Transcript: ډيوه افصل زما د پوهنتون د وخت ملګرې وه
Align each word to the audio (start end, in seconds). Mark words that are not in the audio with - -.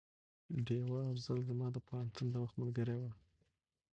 ډيوه 0.65 0.99
افصل 1.11 1.37
زما 1.49 1.67
د 1.73 1.77
پوهنتون 1.87 2.27
د 2.29 2.35
وخت 2.43 2.55
ملګرې 2.61 2.95
وه 3.01 3.11